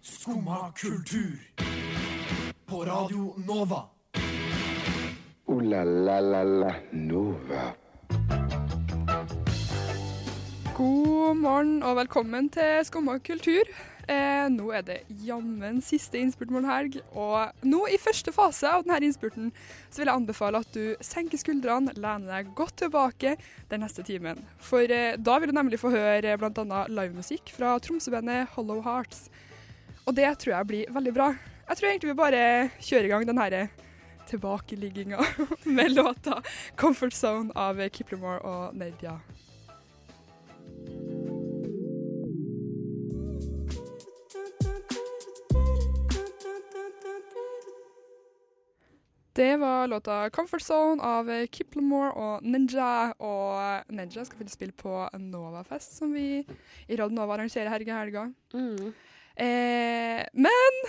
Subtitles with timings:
[0.00, 1.38] Skumma kultur.
[2.66, 3.82] På Radio Nova.
[5.46, 7.64] O-la-la-la-la Nova.
[10.76, 13.70] God morgen og velkommen til Skumma kultur.
[14.06, 14.96] Eh, nå er det
[15.26, 19.48] jammen siste innspurt helg, og nå i første fase av denne innspurten
[19.90, 23.34] så vil jeg anbefale at du senker skuldrene, lener deg godt tilbake
[23.72, 24.44] den neste timen.
[24.62, 26.84] For eh, da vil du nemlig få høre bl.a.
[26.86, 29.26] livemusikk fra Tromsø-bandet Hollow Hearts.
[30.06, 31.32] Og det tror jeg blir veldig bra.
[31.66, 32.44] Jeg tror egentlig vi bare
[32.78, 33.64] kjører i gang den herre
[34.30, 35.18] tilbakeligginga
[35.78, 36.42] med låta
[36.76, 39.18] 'Comfort Zone' av Kiplemore og Nadia.
[49.36, 53.12] Det var låta 'Comfort Zone' av Kiplemore og Ninja.
[53.20, 56.40] Og Ninja skal faktisk spille på Novafest, som vi
[56.88, 58.32] i Radio Nova arrangerer her i helga.
[58.54, 58.94] Mm.
[59.36, 60.80] Eh, men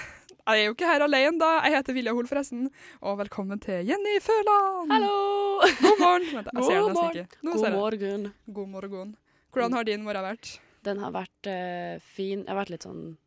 [0.48, 1.60] jeg er jo ikke her alene, da.
[1.66, 2.72] Jeg heter Vilja Hoel, forresten.
[3.02, 4.96] Og velkommen til Jenny Føland.
[4.96, 5.60] Hallo!
[5.84, 6.32] God morgen.
[6.32, 7.44] Vent, jeg ser God nesten ikke.
[7.44, 8.34] Nå God morgen.
[8.48, 9.16] God morgen.
[9.52, 10.60] Hvordan har din morgen vært?
[10.86, 12.48] Den har vært uh, fin.
[12.48, 13.18] Jeg har vært litt sånn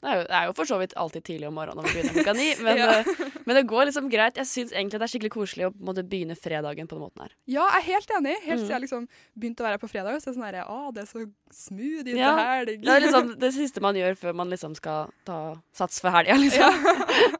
[0.00, 1.94] det er, jo, det er jo for så vidt alltid tidlig om morgenen når vi
[1.98, 2.86] begynner klokka ni, men, Ja.
[3.00, 4.38] eh, men det går liksom greit.
[4.40, 7.34] Jeg syns egentlig det er skikkelig koselig å måtte begynne fredagen på den måten her.
[7.46, 8.36] Ja, jeg er helt enig.
[8.46, 8.64] Helt Mm.
[8.64, 10.78] siden jeg liksom begynte å være her på fredag, så er det sånn her, å,
[10.96, 12.32] det er så smooth inn Ja.
[12.32, 12.82] til helg.
[12.86, 15.38] Det er liksom det siste man gjør før man liksom skal ta
[15.72, 16.60] sats for helga, liksom.
[16.64, 17.36] Ja.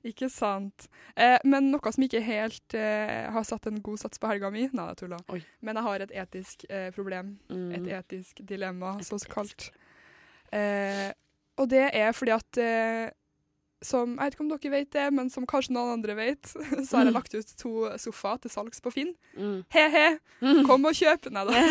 [0.00, 0.86] ikke sant.
[1.16, 4.62] Eh, men noe som ikke helt eh, har satt en god sats på helga mi
[4.72, 5.18] Nei, jeg tulla.
[5.60, 7.34] Men jeg har et etisk eh, problem.
[7.52, 7.72] Mm.
[7.76, 9.34] Et etisk dilemma, Et så etisk.
[9.34, 9.66] kalt.
[10.56, 11.10] Eh,
[11.60, 13.10] og det er fordi at eh,
[13.82, 16.50] som, Jeg vet ikke om dere vet det, men som kanskje noen andre vet,
[16.86, 17.16] så har jeg Mm.
[17.16, 19.14] lagt ut to sofaer til salgs på Finn.
[19.38, 19.62] Mm.
[19.72, 20.66] He-he, Mm.
[20.68, 21.30] kom og kjøp!
[21.32, 21.62] Nei da.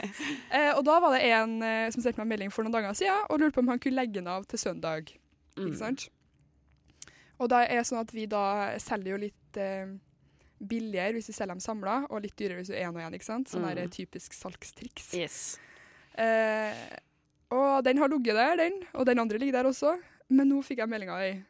[0.56, 2.96] Eh, og da var det en eh, som sendte meg en melding for noen dager
[2.96, 5.12] siden og lurte på om han kunne legge den av til søndag.
[5.58, 5.66] Mm.
[5.68, 6.08] Ikke sant?
[7.38, 8.44] Og da er det sånn at vi da
[8.80, 9.92] selger jo litt eh,
[10.58, 13.12] billigere hvis vi selger dem samla, og litt dyrere hvis du er én og én.
[13.14, 13.46] ikke sant?
[13.52, 13.92] Sånn Mm.
[13.92, 15.12] typisk salgstriks.
[15.14, 15.58] Yes.
[16.16, 16.72] Eh,
[17.50, 19.96] og den har ligget der, den, og den andre ligger der også.
[20.28, 21.44] Men nå fikk jeg melding av ei.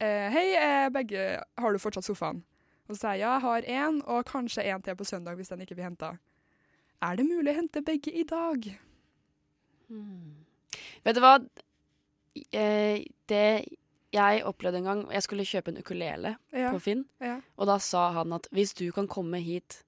[0.00, 2.42] Eh, Hei, eh, begge, har du fortsatt sofaen?
[2.88, 5.48] Og så sier jeg ja, jeg har én, og kanskje én til på søndag hvis
[5.52, 6.18] den ikke blir henta.
[7.02, 8.66] Er det mulig å hente begge i dag?
[11.04, 11.34] Vet du hva?
[12.52, 13.46] Eh, det
[14.14, 16.70] jeg opplevde en gang Jeg skulle kjøpe en ukulele Ja.
[16.72, 17.04] på Finn.
[17.20, 17.40] ja.
[17.58, 19.82] Og da sa han at hvis du kan komme hit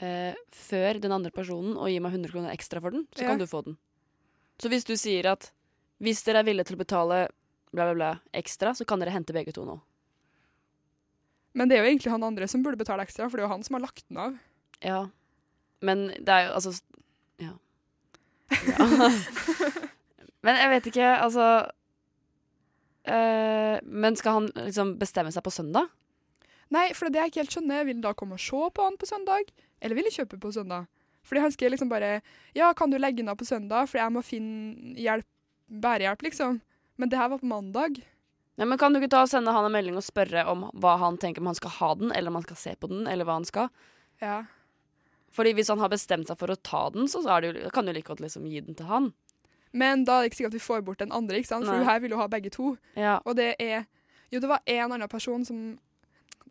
[0.00, 3.28] eh, før den andre personen og gi meg 100 kroner ekstra for den, så Ja.
[3.28, 3.76] kan du få den.
[4.62, 5.48] Så hvis du sier at
[6.02, 7.24] hvis dere er villige til å betale
[7.72, 9.74] bla, bla, bla ekstra, så kan dere hente begge to nå.
[11.58, 13.54] Men det er jo egentlig han andre som burde betale ekstra, for det er jo
[13.56, 14.38] han som har lagt den av.
[14.86, 15.02] Ja.
[15.82, 16.76] Men det er jo altså
[17.42, 17.56] Ja.
[18.70, 18.86] ja.
[20.46, 21.44] Men jeg vet ikke, altså
[23.06, 25.90] øh, Men skal han liksom bestemme seg på søndag?
[26.72, 27.84] Nei, for det er det jeg ikke helt skjønner.
[27.86, 29.50] Vil han da komme og se på han på søndag,
[29.82, 30.88] eller vil han kjøpe på søndag?
[31.22, 32.20] Fordi han skrev liksom bare
[32.56, 35.26] Ja, kan du legge den av på søndag, for jeg må finne hjelp,
[35.68, 36.60] bærehjelp, liksom.
[36.96, 38.02] Men det her var på mandag.
[38.56, 40.98] Ja, men Kan du ikke ta og sende han en melding og spørre om hva
[41.00, 43.24] han tenker om han skal ha den, eller om han skal se på den, eller
[43.24, 43.70] hva han skal?
[44.20, 44.42] Ja.
[45.32, 47.92] Fordi hvis han har bestemt seg for å ta den, så det jo, kan du
[47.92, 49.12] like godt liksom gi den til han.
[49.72, 51.64] Men da er det ikke sikkert at vi får bort den andre, ikke sant?
[51.64, 51.80] for Nei.
[51.80, 52.74] hun her vil jo ha begge to.
[52.94, 53.20] Ja.
[53.24, 53.86] Og det er
[54.32, 55.78] Jo, det var en annen person som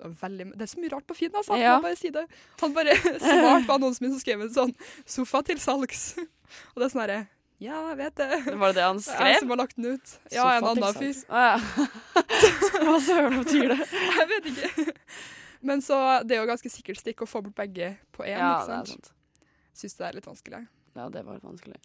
[0.02, 1.58] veldig, det er så mye rart på Finn, altså.
[1.60, 1.76] Ja.
[1.84, 2.26] Bare si det.
[2.62, 4.74] Han bare svarte på annonsen min, så skrev en sånn
[5.06, 6.18] 'Sofa til salgs'.
[6.74, 7.20] Og det er sånn herre
[7.62, 8.30] Ja, jeg vet det.
[8.58, 9.40] Var det det han Jeg skrev?
[9.40, 10.16] som har lagt den ut.
[10.34, 11.24] Ja, en Sofa en annen fyr.
[11.30, 11.86] Ah, ja.
[12.82, 13.80] Hva søren betyr det?
[14.18, 14.98] Jeg vet ikke.
[15.62, 18.56] Men så det er jo ganske sikkert stikk å få bort begge på én, Ja,
[18.58, 18.88] ikke det er sant?
[19.06, 19.12] sant.
[19.78, 20.64] Syns det er litt vanskelig.
[20.98, 21.78] Ja, det var litt vanskelig.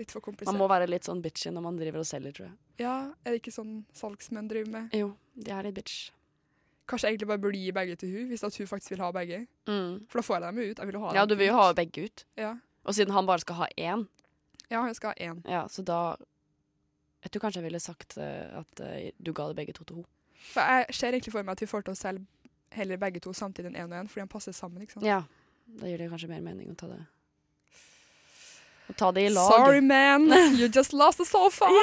[0.00, 0.48] Litt for komplisert.
[0.54, 2.56] Man må være litt sånn bitchy når man driver og selger, tror jeg.
[2.80, 4.96] Ja, er det ikke sånn salgsmenn driver med?
[4.96, 6.08] Jo, de er litt bitch.
[6.90, 9.44] Kanskje jeg egentlig bare burde gi begge til hun, hvis hun faktisk vil ha begge.
[9.70, 9.92] Mm.
[10.10, 10.78] For da får jeg dem jo ut.
[10.82, 12.24] Jeg vil ha Ja, du vil jo ha begge ut.
[12.40, 12.56] Ja.
[12.84, 14.06] Og siden han bare skal ha én,
[14.70, 15.42] ja, han skal ha én.
[15.48, 16.16] ja, så da
[17.22, 19.96] Jeg tror kanskje jeg ville sagt uh, at uh, du ga det begge to til
[19.96, 20.08] henne.
[20.54, 22.24] For jeg ser egentlig for meg at vi får til å selge
[22.72, 24.82] heller begge to samtidig enn én og én, fordi de passer sammen.
[24.82, 25.04] ikke sant?
[25.04, 25.22] Ja.
[25.80, 27.02] Da gir det kanskje mer mening å ta det
[28.90, 29.52] Å ta det i lag.
[29.54, 30.26] Sorry, man.
[30.58, 31.68] You just lost a sofa.
[31.70, 31.74] Av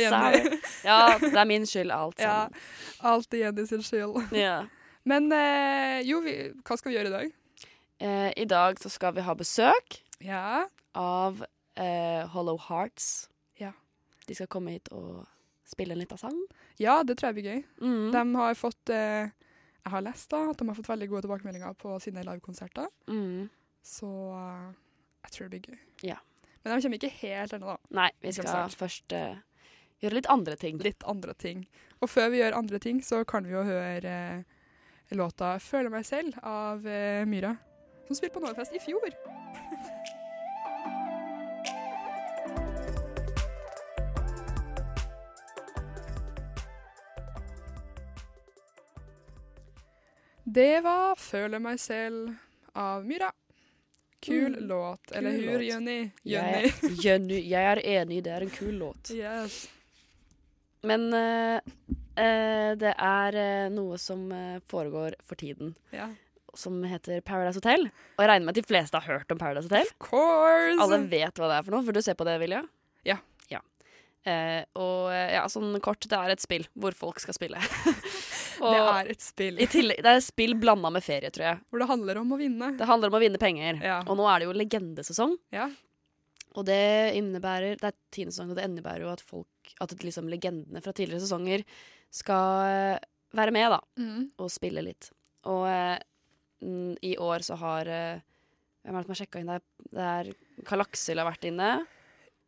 [0.00, 0.58] Jenny.
[0.84, 2.48] Ja, det er min skyld, alt Ja,
[3.06, 4.16] alt er Jenny sin skyld.
[4.36, 4.64] Ja.
[5.06, 6.34] Men eh, jo, vi,
[6.66, 7.26] hva skal vi gjøre i dag?
[8.02, 10.64] Eh, I dag så skal vi ha besøk Ja.
[10.98, 11.44] av
[11.78, 13.28] eh, Hollow Hearts.
[13.60, 13.72] Ja.
[14.26, 15.24] De skal komme hit og
[15.66, 16.38] spille en liten sang.
[16.78, 17.60] ja, det tror jeg blir gøy.
[17.82, 18.08] Mm.
[18.14, 19.26] De har fått eh,
[19.86, 22.88] Jeg har lest da, at de har fått veldig gode tilbakemeldinger på sine livekonserter.
[23.10, 23.46] Mm.
[23.86, 24.68] Så eh,
[25.26, 25.82] jeg tror det blir gøy.
[26.12, 26.16] Ja.
[26.62, 27.94] Men de kommer ikke helt ennå, da.
[27.94, 29.38] Nei, vi skal først uh,
[30.02, 30.78] gjøre litt andre ting.
[30.82, 31.66] Litt andre ting.
[32.02, 34.42] Og før vi gjør andre ting, så kan vi jo høre uh,
[35.14, 37.56] låta 'Føler meg selv' av uh, Myra,
[38.06, 39.10] som spilte på Nordfest i fjor.
[50.56, 52.34] Det var 'Føler meg selv'
[52.74, 53.30] av Myra.
[54.24, 55.10] Kul Mm, låt.
[55.12, 56.10] Eller kul hur, Jenny?
[56.24, 56.62] Jenny.
[56.62, 56.72] Jeg,
[57.04, 59.10] Jenny, jeg er enig, det er en kul låt.
[59.14, 59.66] Yes.
[60.86, 61.58] Men uh,
[62.16, 64.24] uh, det er uh, noe som
[64.70, 66.08] foregår for tiden, Ja.
[66.54, 67.88] som heter Paradise Hotel.
[68.16, 69.86] Og jeg regner med at de fleste har hørt om Paradise Hotel.
[69.90, 70.78] Of course!
[70.82, 72.62] Alle vet hva det er for noe, for du ser på det, Vilja?
[73.06, 73.18] Ja.
[73.52, 73.60] ja.
[74.80, 77.60] Og ja, sånn kort, det er et spill hvor folk skal spille.
[78.60, 81.58] det er et spill tillegg, det er et spill blanda med ferie, tror jeg.
[81.70, 82.70] hvor det handler om å vinne.
[82.78, 83.80] Det handler om å vinne penger.
[83.84, 83.98] Ja.
[84.06, 85.36] Og nå er det jo legendesesong.
[85.54, 85.68] Ja.
[86.56, 90.28] Og det innebærer Det er tiende sesong, og det innebærer jo at folk At liksom
[90.32, 91.64] legendene fra tidligere sesonger
[92.10, 92.98] skal eh,
[93.36, 94.30] være med, da, Mm.
[94.40, 95.10] og spille litt.
[95.44, 95.66] Og
[96.62, 98.20] mm, i år så har eh,
[98.86, 99.60] Hvem er det som har sjekka inn der?
[99.90, 100.32] Det er
[100.64, 101.68] Karl Aksel har vært inne.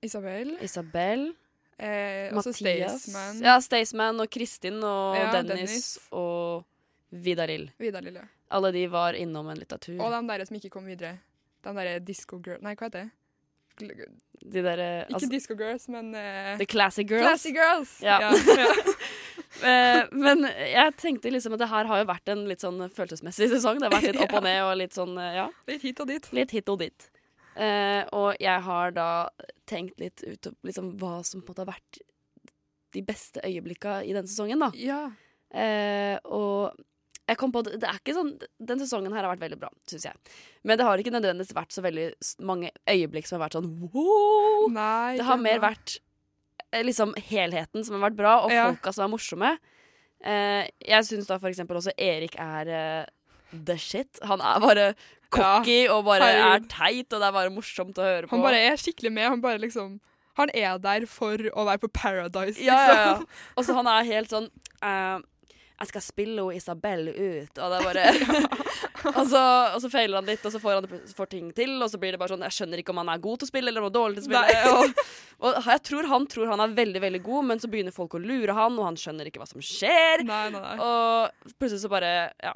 [0.06, 0.54] Isabel.
[0.62, 1.24] Isabel.
[1.78, 2.56] Eh, Mathias.
[2.58, 3.38] Staysman.
[3.44, 5.86] Ja, Staysman og Kristin og Ja, Dennis, Dennis.
[6.10, 6.64] og
[7.10, 7.70] Vidar-Lill.
[7.78, 8.26] Vidar Lille.
[8.50, 10.00] Alle de var innom en liten tur.
[10.00, 11.18] Og de der som ikke kom videre.
[11.62, 12.58] De der Disco Girl...
[12.62, 13.10] Nei, hva heter det?
[13.78, 17.22] De der, eh, Ikke altså, Disco Girls, men uh, The Classy Girls.
[17.22, 18.02] Classy Girls!
[18.02, 18.20] Ja.
[18.20, 18.32] ja.
[18.58, 18.72] ja.
[19.64, 23.48] Eh, men jeg tenkte liksom at det her har jo vært en litt sånn følelsesmessig
[23.50, 23.80] sesong.
[23.80, 26.28] Det har vært litt opp og ned og litt sånn, ja, Litt hit og dit.
[26.36, 27.06] litt hit og dit.
[27.56, 29.08] Uh, og jeg har da
[29.68, 32.00] tenkt litt ut liksom, hva som på en måte har vært
[32.96, 34.70] de beste øyeblikka i denne sesongen, da.
[34.80, 35.02] Ja.
[35.52, 36.72] Eh, og
[37.28, 38.30] jeg kom på det, det er ikke sånn
[38.60, 40.16] Den sesongen her har vært veldig bra, syns jeg.
[40.64, 42.06] Men det har ikke nødvendigvis vært så veldig
[42.48, 44.68] mange øyeblikk som har vært sånn wow!
[44.72, 45.16] Nei.
[45.20, 45.98] Det har mer vært
[46.72, 48.70] eh, liksom helheten som har vært bra, og Ja.
[48.70, 49.52] folka som er morsomme.
[50.24, 53.04] Eh, jeg syns da for eksempel også Erik er eh,
[53.52, 54.18] the shit.
[54.28, 54.88] Han er bare
[55.34, 58.34] cocky og bare er teit, og det er bare morsomt å høre på.
[58.36, 59.28] Han bare er skikkelig med.
[59.36, 59.98] Han bare liksom
[60.38, 62.68] Han er der for å være på Paradise, liksom.
[62.68, 63.40] ja, ja, ja.
[63.58, 64.46] Og så han er helt sånn
[64.84, 65.18] uh,
[65.80, 68.04] Jeg skal spille hun Isabel ut, og det er bare
[69.18, 69.40] og, så,
[69.74, 72.14] og så feiler han litt, og så får han får ting til, og så blir
[72.14, 73.88] det bare sånn Jeg skjønner ikke om han er god til å spille, eller om
[73.88, 74.62] han er dårlig til å spille.
[74.72, 75.02] Og,
[75.48, 78.22] og jeg tror han tror han er veldig, veldig god, men så begynner folk å
[78.22, 80.24] lure han, og han skjønner ikke hva som skjer.
[80.28, 80.78] Nei, nei, nei.
[80.82, 82.54] Og plutselig så bare Ja.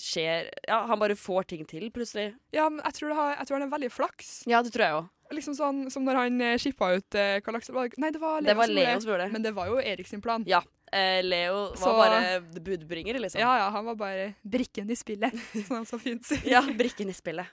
[0.00, 2.32] Skjer Ja, han bare får ting til, plutselig.
[2.54, 4.30] Ja, men jeg tror, det har, jeg tror han er veldig flaks.
[4.50, 5.10] Ja, det tror jeg òg.
[5.34, 8.48] Liksom sånn som når han eh, shippa ut eh, Karl Aksel Nei, det var Leo,
[8.50, 9.32] Det var Leo som gjorde det.
[9.32, 10.44] Men det var jo Erik sin plan.
[10.46, 10.60] Ja.
[10.92, 13.40] Eh, Leo var Så- bare budbringer, liksom.
[13.40, 15.32] Ja, ja, han var bare brikken i spillet,
[15.66, 16.44] som han så fint sier.
[16.56, 17.46] Ja, brikken i spillet.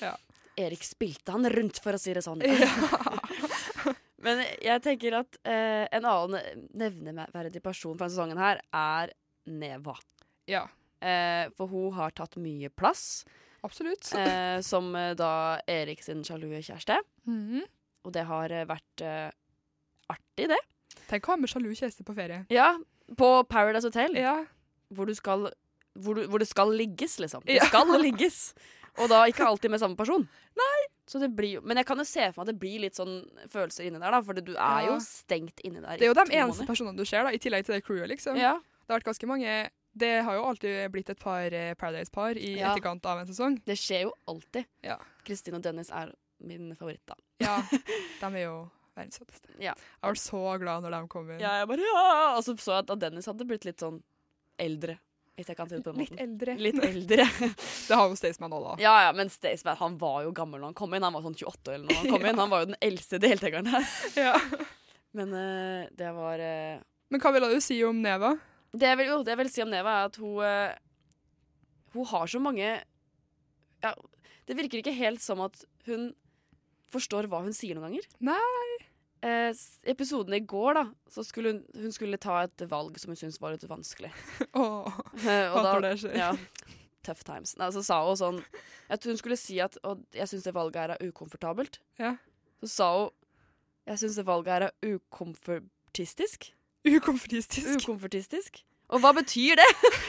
[0.00, 0.14] Ja.
[0.58, 2.42] Erik spilte han rundt, for å si det sånn.
[2.42, 2.70] Ja.
[4.24, 9.12] Men jeg tenker at eh, en annen nevneverdig person fra denne sesongen her er
[9.46, 9.94] Neva.
[10.50, 10.64] ja,
[11.00, 13.24] Eh, for hun har tatt mye plass,
[13.62, 14.12] absolutt.
[14.18, 16.98] eh, som eh, da Erik sin sjalue kjæreste.
[17.26, 17.62] Mhm.
[18.04, 19.30] Og det har eh, vært eh,
[20.10, 20.58] artig, det.
[21.08, 22.44] Tenk å ha med sjalu kjæreste på ferie.
[22.50, 22.72] Ja,
[23.16, 24.44] på Paradise Hotel, Ja,
[24.94, 25.50] hvor, du skal,
[25.98, 27.44] hvor, du, hvor det skal ligges, liksom.
[27.46, 27.64] Det Ja.
[27.68, 28.54] skal ligges.
[28.98, 30.28] Og da ikke alltid med samme person.
[30.58, 30.78] Nei.
[31.08, 33.22] Så det blir men jeg kan jo se for meg at det blir litt sånn
[33.48, 34.20] følelser inni der, da.
[34.20, 34.86] For du er Ja.
[34.90, 36.66] jo stengt inni der Det er jo de eneste måneder.
[36.66, 38.36] personene du ser, da, i tillegg til det crewet, liksom.
[38.36, 38.54] Ja.
[38.58, 42.54] Det har vært ganske mange Det har jo alltid blitt et par eh, Paradise-par i
[42.58, 42.72] Ja.
[42.72, 43.58] etterkant av en sesong.
[43.66, 44.66] Det skjer jo alltid.
[44.86, 44.96] Ja.
[45.26, 47.16] Kristin og Dennis er min favoritt, da.
[47.42, 47.56] Ja,
[48.20, 48.56] de er jo
[48.98, 49.50] verdens søteste.
[49.62, 49.74] Ja.
[49.74, 51.42] Jeg var så glad når de kom inn.
[51.42, 52.06] Ja, jeg bare ja!
[52.36, 54.00] Og så så jeg at Dennis hadde blitt litt sånn
[54.58, 54.96] eldre,
[55.38, 56.54] hvis jeg kan si det på den Litt eldre.
[56.58, 57.26] Litt eldre.
[57.88, 58.72] Det har jo Staysman òg, da.
[58.82, 61.06] ja, ja, men Staysman han var jo gammel når han kom inn.
[61.06, 62.40] Han var sånn 28 eller når han kom inn.
[62.42, 63.86] Han var jo den eldste deltakeren her.
[64.18, 64.34] Ja.
[65.18, 66.82] Men uh, det var uh...
[67.14, 68.34] Men hva ville du si om Neva?
[68.74, 70.74] Det jeg vil, jo, det jeg vil si om Neva, er at hun eh,
[71.94, 72.66] Hun har så mange
[73.82, 73.92] Ja,
[74.48, 76.10] det virker ikke helt som at hun
[76.92, 78.06] forstår hva hun sier noen ganger.
[78.24, 78.76] Nei.
[79.24, 79.50] Eh,
[79.92, 83.40] episoden i går, da, så skulle hun, hun skulle ta et valg som hun syntes
[83.42, 84.08] var litt vanskelig.
[84.56, 86.16] Åh, Eh, og da, det skjer.
[86.16, 86.30] ja,
[87.04, 87.56] tough times.
[87.60, 88.38] Nei, så sa hun sånn
[88.92, 91.80] At hun skulle si at Og jeg syns det valget her er ukomfortabelt.
[92.00, 92.14] Ja.
[92.64, 93.10] Så sa hun
[93.88, 96.50] Jeg syns det valget her er ukomfortistisk.
[96.96, 97.84] Ukomfortistisk.
[97.84, 98.62] Ukomfortistisk.
[98.90, 99.68] Og hva betyr det?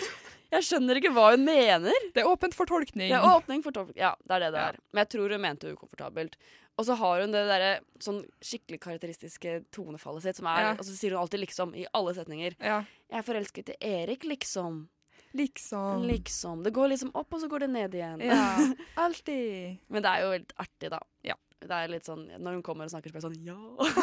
[0.53, 1.93] Jeg skjønner ikke hva hun mener.
[2.15, 3.11] Det er åpent for tolkning.
[3.11, 3.99] Det er åpning for tolkning.
[4.01, 4.69] Ja, det er det det Ja.
[4.73, 4.79] er.
[4.93, 6.37] Men jeg tror hun mente ukomfortabelt.
[6.79, 7.71] Og så har hun det derre
[8.01, 10.71] sånn skikkelig karakteristiske tonefallet sitt, som er Ja.
[10.73, 12.55] Og så sier hun alltid 'liksom' i alle setninger.
[12.59, 12.79] Ja.
[13.11, 14.87] 'Jeg er forelsket i Erik, liksom'.
[15.35, 16.07] Liksom.
[16.07, 16.63] Liksom.
[16.63, 18.19] Det går liksom opp, og så går det ned igjen.
[18.25, 18.57] Ja.
[18.97, 19.77] Alltid.
[19.89, 20.99] Men det er jo veldig artig, da.
[21.23, 21.35] Ja.
[21.59, 23.57] Det er litt sånn Når hun kommer og snakker, så blir jeg sånn Ja!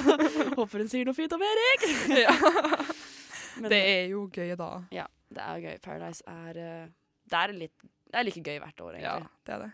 [0.58, 1.86] Håper hun sier noe fint om Erik!
[2.26, 2.34] Ja.
[3.62, 4.66] Men Det er jo gøy, da.
[4.92, 5.76] ja, det er gøy.
[5.80, 6.86] Paradise er eh,
[7.25, 9.08] Det er, litt, det er like gøy hvert år, egentlig.
[9.25, 9.70] Ja, det er det.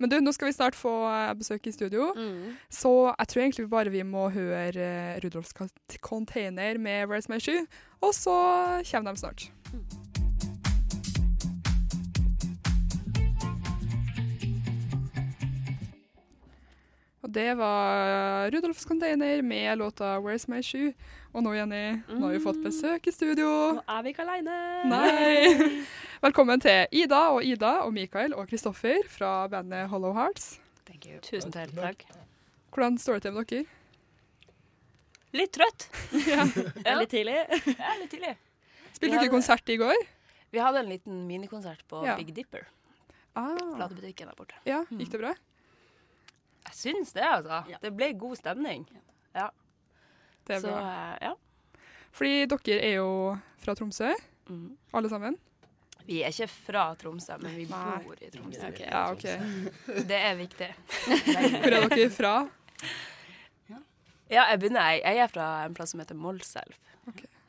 [0.00, 2.56] Men du, nå skal vi snart få eh, besøk i studio, Mm.
[2.72, 5.52] så jeg tror egentlig bare vi må høre eh, Rudolfs
[6.02, 7.66] Container med Where's My Shoe,
[8.00, 8.34] og så
[8.88, 9.44] kommer de snart.
[9.76, 10.01] Og
[17.32, 20.92] det var Rudolfs Container med låta Where's My Shoe.
[21.32, 23.48] Og nå, Jenny, nå har vi fått besøk i studio.
[23.78, 24.56] Nå er vi ikke aleine!
[24.90, 25.84] Nei!
[26.26, 30.58] Velkommen til Ida og Ida og Mikael og Kristoffer fra bandet Hollow Hearts.
[31.24, 31.72] Tusen takk.
[31.74, 32.04] takk.
[32.74, 33.64] Hvordan står det til med dere?
[35.32, 35.88] Litt trøtt.
[36.28, 36.44] Ja.
[36.84, 36.98] Ja.
[37.00, 37.38] Litt tidlig.
[37.78, 38.34] Ja, litt tidlig.
[38.92, 39.96] Spilte dere konsert i går?
[40.52, 42.18] Vi hadde en liten minikonsert på Ja.
[42.20, 42.68] Big Dipper.
[43.32, 44.58] Ah, Platebutikken der borte.
[44.68, 45.32] ja, gikk det bra?
[46.68, 47.62] Jeg syns det, altså.
[47.70, 47.78] Ja.
[47.82, 48.86] Det ble god stemning.
[50.46, 50.82] Det er Så bra.
[50.82, 51.32] eh, ja.
[52.12, 53.10] Fordi dere er jo
[53.62, 54.10] fra Tromsø,
[54.48, 54.64] mm.
[54.92, 55.38] alle sammen.
[56.06, 57.98] Vi er ikke fra Tromsø, men vi Nei.
[58.02, 58.66] bor i Tromsø.
[58.72, 59.22] Okay, Ja, OK.
[60.10, 60.68] Det er viktig.
[61.06, 62.34] Hvor er dere fra?
[64.32, 64.90] Ja, jeg begynner.
[64.96, 66.74] Jeg, er fra en plass som heter Målselv.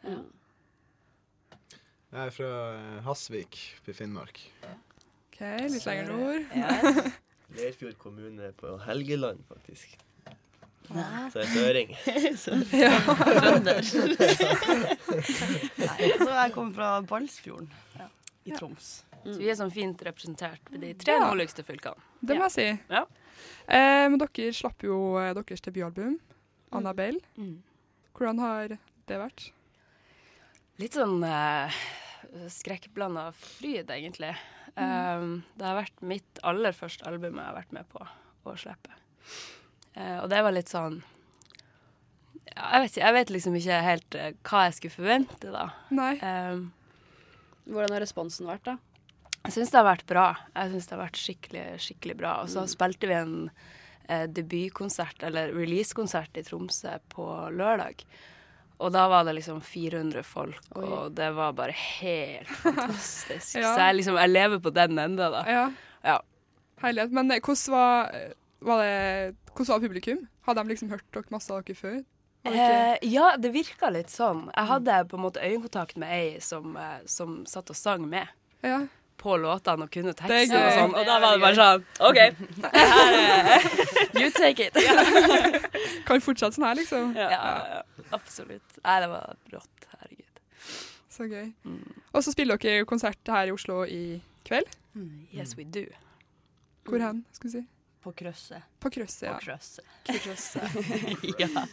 [0.04, 0.24] Mm.
[2.14, 4.42] Jeg er fra eh, Hasvik i Finnmark.
[5.32, 5.40] OK,
[5.72, 6.44] litt lenger nord.
[6.54, 7.12] Ja.
[7.58, 9.98] Leirfjord kommune på Helgeland, faktisk.
[10.84, 11.94] Så jeg er søring.
[12.84, 12.92] Ja.
[15.80, 17.70] Nei, så jeg kommer fra Balsfjorden
[18.44, 18.58] i Ja.
[18.60, 18.90] Troms.
[19.24, 21.20] Så vi er sånn fint representert med de tre Ja.
[21.30, 21.96] nordligste fylkene.
[22.20, 22.66] Det må jeg si.
[22.92, 23.06] Ja.
[23.68, 26.18] Eh, men dere slapp jo eh, deres debutalbum,
[26.76, 27.22] Annabelle.
[27.38, 27.62] Mm.
[28.14, 28.68] Hvordan har
[29.08, 29.52] det vært?
[30.82, 31.72] Litt sånn eh,
[32.52, 34.34] skrekkblanda fryd, egentlig.
[34.76, 38.02] Um, det har vært mitt aller første album jeg har vært med på
[38.50, 38.96] å slippe.
[39.96, 40.96] Uh, og det var litt sånn
[42.56, 45.68] ja, jeg, vet jeg vet liksom ikke helt uh, hva jeg skulle forvente, da.
[45.94, 46.16] Nei.
[46.22, 46.66] Um,
[47.70, 48.78] Hvordan har responsen vært, da?
[49.44, 50.26] jeg syns det har vært bra.
[50.56, 52.34] Jeg synes det har vært skikkelig, skikkelig bra.
[52.42, 52.52] Og Mm.
[52.54, 53.34] så spilte vi en
[54.08, 58.04] eh, debutkonsert, eller releasekonsert, i Tromsø på lørdag.
[58.84, 60.84] Og da var det liksom 400 folk, Oi.
[60.84, 63.56] og det var bare helt fantastisk.
[63.62, 63.72] Ja.
[63.72, 65.44] Så jeg liksom, jeg lever på den enda, da.
[65.48, 65.66] Ja.
[66.04, 66.18] Ja.
[66.84, 67.14] Herlighet.
[67.16, 68.18] Men eh, hvordan var,
[68.60, 70.26] var det, hvordan var publikum?
[70.44, 72.02] Hadde de liksom hørt dere masse av dere før?
[72.44, 74.50] Eh, ja, det virka litt sånn.
[74.52, 78.28] Jeg hadde på en måte øyekontakt med ei som, eh, som satt og sang med
[78.66, 78.82] ja.
[79.22, 80.98] på låtene og kunne teksten og sånn.
[81.00, 82.20] Og da var det bare sånn OK.
[84.20, 84.76] You take it!
[86.08, 87.16] Kan fortsette sånn her, liksom.
[87.16, 88.73] Ja, ja, ja, absolutt.
[88.84, 89.88] Nei, det var rått.
[89.94, 90.42] Herregud.
[91.14, 91.52] Så gøy.
[91.64, 92.00] Mm.
[92.12, 94.04] Og så spiller dere konsert her i Oslo i
[94.48, 94.72] kveld.
[95.34, 95.86] Yes, we do.
[96.88, 97.66] Hvor hen, skal vi si?
[98.04, 98.66] På krøsset.
[98.84, 100.20] På krysset, På ja.
[100.20, 100.66] krøsset.
[101.44, 101.68] ja.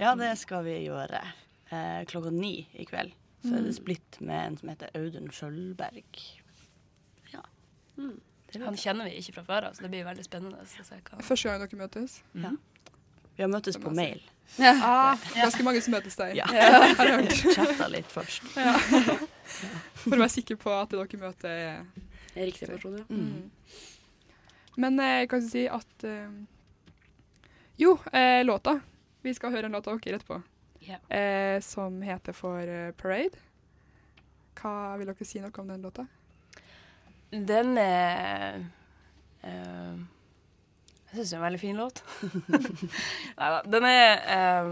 [0.00, 1.20] ja, det skal vi gjøre.
[1.68, 6.20] Eh, klokka ni i kveld så er det splitt med en som heter Audun Skjølberg.
[7.32, 7.42] Ja.
[7.96, 8.20] Mm.
[8.62, 10.62] Han kjenner vi ikke fra før av, så det blir veldig spennende
[11.24, 12.20] Første gang dere møtes.
[12.36, 12.52] Ja.
[13.36, 14.22] Vi har møttes på mail.
[14.60, 16.34] Ah, ganske mange som møtes der.
[16.36, 16.46] Ja.
[16.98, 17.36] Har jeg hørt.
[17.56, 18.44] Chatta litt først.
[18.56, 18.74] Ja.
[20.02, 21.84] For å være sikker på at dere møter er
[22.32, 23.04] Riktig person, ja.
[23.12, 23.50] Mm.
[24.80, 26.30] Men eh, jeg kan si at eh,
[27.80, 28.78] Jo, eh, låta.
[29.22, 30.40] Vi skal høre en låt av dere etterpå.
[30.82, 31.02] Yeah.
[31.12, 33.38] Eh, som heter for Parade.
[34.58, 36.06] Hva vil dere si noe om den låta?
[37.32, 38.64] Den er
[39.42, 40.00] eh,
[41.12, 41.98] Jeg syns det er en veldig fin låt.
[43.38, 44.70] Neida, Den er eh,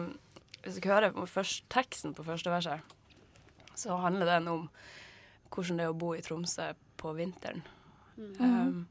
[0.65, 2.95] Hvis dere hører på først, teksten på første verset,
[3.77, 4.63] så handler den om
[5.53, 6.71] hvordan det er å bo i Tromsø
[7.01, 7.63] på vinteren.
[8.41, 8.87] Um,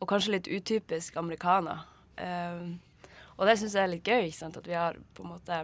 [0.00, 1.84] og kanskje litt utypisk amerikaner.
[2.18, 2.76] Um,
[3.38, 4.58] og det syns jeg er litt gøy, ikke sant?
[4.58, 5.60] at vi har på en måte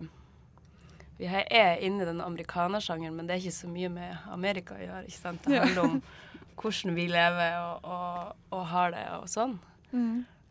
[1.20, 4.80] Vi er inne i den amerikanersjangeren, men det er ikke så mye med Amerika å
[4.80, 5.06] gjøre.
[5.06, 5.44] ikke sant?
[5.44, 6.02] Det handler om
[6.60, 9.58] hvordan vi lever og, og, og har det og sånn.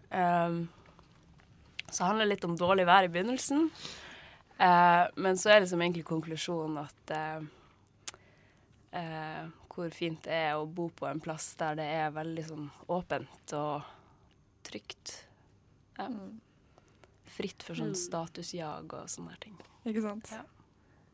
[0.10, 0.68] Um,
[1.90, 3.70] så handler det litt om dårlig vær i begynnelsen.
[4.60, 8.18] Uh, men så er liksom egentlig konklusjonen at uh,
[8.98, 12.70] uh, hvor fint det er å bo på en plass der det er veldig sånn
[12.92, 13.88] åpent og
[14.68, 15.16] trygt.
[16.00, 16.10] Ja.
[17.30, 19.56] Fritt for sånn statusjag og sånne ting.
[19.88, 20.34] Ikke sant?
[20.34, 20.44] Ja.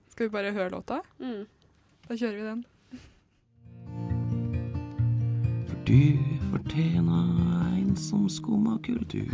[0.09, 1.01] Skal vi bare høre låta?
[1.19, 1.45] Mm.
[2.07, 2.65] Da kjører vi den.
[5.85, 6.17] Du
[6.51, 7.27] fortjener
[7.77, 9.27] en som skumma kultur.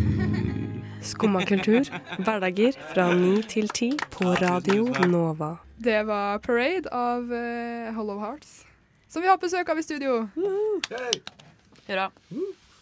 [1.02, 1.86] Skumma kultur,
[2.20, 5.56] hverdager fra ni til ti på Radio Nova.
[5.82, 8.66] Det var Parade av eh, Hollow Hearts.
[9.08, 10.28] Som vi har besøk av i studio.
[11.88, 12.10] Hurra.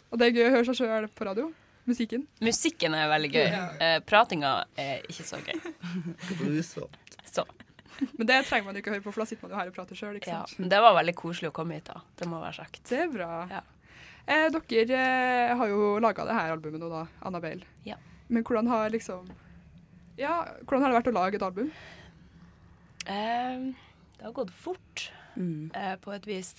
[0.09, 1.51] Og det er gøy å høre seg sjøl på radio.
[1.89, 2.25] musikken?
[2.41, 3.47] Musikken er veldig gøy.
[3.79, 5.57] Eh, pratinga er ikke så gøy.
[7.29, 7.45] Så.
[8.17, 9.75] Men det trenger man jo ikke høre på, for da sitter man jo her og
[9.75, 10.19] prater sjøl.
[10.27, 12.01] Ja, men det var veldig koselig å komme hit, da.
[12.19, 12.81] Det må være sagt.
[12.89, 13.31] Det er bra.
[14.29, 17.67] Eh, dere eh, har jo laga det her albumet nå, da, Annabelle.
[17.87, 17.97] Ja.
[18.29, 19.29] Men hvordan har liksom
[20.19, 21.71] Ja, hvordan har det vært å lage et album?
[23.09, 23.69] Eh,
[24.19, 25.11] det har gått fort,
[25.73, 26.53] eh, på et vis.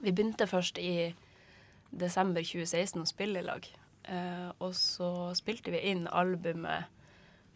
[0.00, 1.14] Vi begynte først i
[1.90, 3.68] desember 2016 å spille i lag.
[4.04, 6.90] Eh, og så spilte vi inn albumet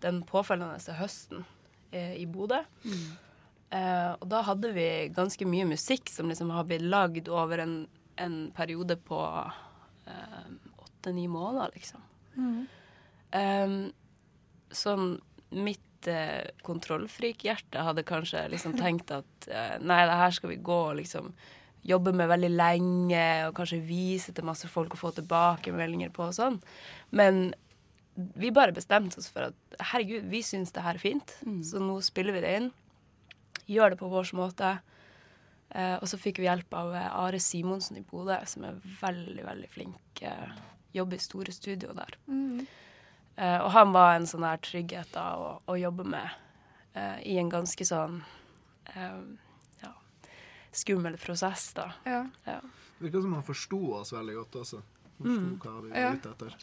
[0.01, 1.45] den påfølgende høsten
[1.93, 2.61] i Bodø.
[3.71, 7.75] Eh, og da hadde vi ganske mye musikk som liksom har blitt lagd over en,
[8.19, 9.19] en periode på
[10.83, 12.03] åtte-ni måneder, liksom.
[13.31, 13.77] Um,
[14.75, 15.13] sånn
[15.55, 20.79] mitt uh, kontrollfrikhjerte hadde kanskje liksom tenkt at eh, nei, det her skal vi gå
[20.91, 21.33] og liksom
[21.87, 26.37] jobbe med veldig lenge, og kanskje vise til masse folk og få tilbakemeldinger på og
[26.37, 26.59] sånn.
[27.17, 27.55] Men
[28.35, 31.35] vi bare bestemte oss for at herregud, vi syns det her er fint,
[31.67, 32.71] så nå spiller vi det inn.
[33.71, 34.81] Gjør det på vår måte.
[35.71, 39.45] Eh, og så fikk vi hjelp av eh, Are Simonsen i Bodø, som er veldig,
[39.47, 40.23] veldig flink.
[40.27, 40.51] Eh,
[40.93, 42.17] jobber i store studio der.
[43.37, 46.27] Eh, og han var en sånn her trygghet da å, å jobbe med
[46.99, 48.19] eh, i en ganske sånn
[48.97, 49.21] eh,
[49.85, 49.93] ja,
[50.75, 51.93] skummel prosess, da.
[52.05, 52.25] Ja.
[52.51, 52.59] Ja.
[52.99, 54.83] Det virker som han forsto oss veldig godt også.
[54.83, 55.57] Forsto Mm.
[55.61, 56.07] hva vi Ja.
[56.09, 56.55] var ute etter.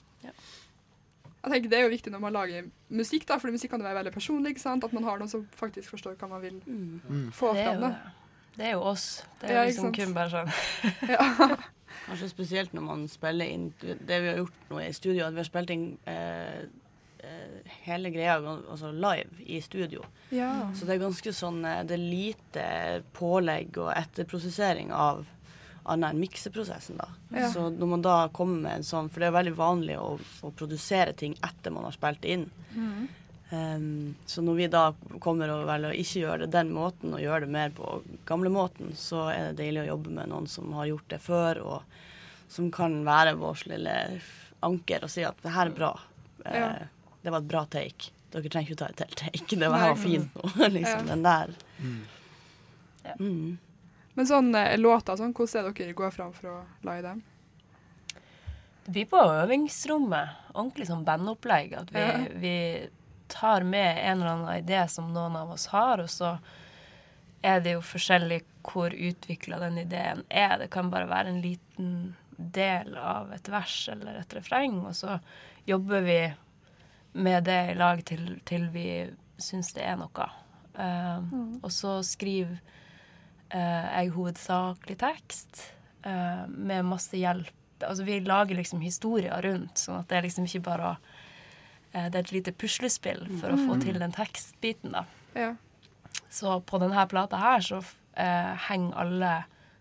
[1.47, 3.87] Jeg tenker Det er jo viktig når man lager musikk, da, for musikk kan jo
[3.87, 4.49] være veldig personlig.
[4.55, 4.83] ikke sant?
[4.83, 7.31] At man har noen som faktisk forstår hva man vil Mm.
[7.31, 7.81] få Det er fram.
[7.81, 8.13] Det.
[8.57, 9.23] Det er jo oss.
[9.41, 11.57] Det er Ja, liksom kun bare sånn.
[12.07, 15.41] Kanskje spesielt når man spiller inn Det vi har gjort nå i studio, at vi
[15.41, 16.61] har spilt inn eh,
[17.23, 20.03] eh, hele greia altså live i studio.
[20.31, 20.69] Ja.
[20.73, 25.25] Så det er ganske sånn eh, Det er lite pålegg og etterprosessering av
[25.87, 27.07] annet enn mikseprosessen, da.
[27.33, 27.47] Ja.
[27.53, 30.51] Så når man da kommer med en sånn For det er veldig vanlig å, å
[30.55, 32.45] produsere ting etter man har spilt inn.
[32.75, 33.07] Mm.
[33.49, 34.81] Um, så når vi da
[35.23, 38.91] kommer og velger å ikke gjøre det den måten, og gjøre det mer på gamlemåten,
[38.99, 42.67] så er det deilig å jobbe med noen som har gjort det før, og som
[42.75, 43.95] kan være vårt lille
[44.67, 45.93] anker og si at det her er bra.
[46.45, 46.69] Eh, Ja.
[47.23, 48.11] Det var et bra take.
[48.31, 49.55] Dere trenger ikke ta et helt take.
[49.59, 50.51] Det var, var fint nå.
[50.75, 51.07] liksom Ja.
[51.15, 51.55] den der.
[53.19, 53.57] Mm.
[54.17, 54.21] Mm.
[54.23, 57.19] Men sånn eh, låter sånn, hvordan er dere går fram for å lage dem?
[58.85, 60.29] Det blir på øvingsrommet.
[60.55, 61.73] Ordentlig sånn bandopplegg.
[61.77, 62.27] At vi, Ja.
[62.33, 62.89] vi
[63.27, 66.39] tar med en eller annen idé som noen av oss har, og så
[67.43, 70.57] er det jo forskjellig hvor utvikla den ideen er.
[70.57, 75.19] Det kan bare være en liten del av et vers eller et refreng, og så
[75.67, 76.33] jobber vi
[77.13, 80.29] med det i lag til, til vi syns det er noe.
[80.77, 81.19] Eh,
[81.63, 82.59] Og så skriver
[83.55, 85.61] jeg hovedsakelig tekst
[86.03, 87.53] eh, med masse hjelp.
[87.85, 90.95] Altså vi lager liksom historier rundt, sånn at det er liksom ikke bare
[91.93, 93.81] eh, Det er et lite puslespill for å få Mm.
[93.85, 95.05] til den tekstbiten, da.
[95.35, 95.55] Ja.
[96.29, 97.77] Så på denne plata her så
[98.17, 99.33] eh, henger alle